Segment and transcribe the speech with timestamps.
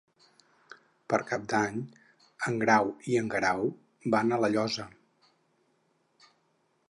[1.13, 1.77] Per Cap d'Any
[2.49, 3.69] en Grau i en Guerau
[4.15, 4.87] van a La Llosa.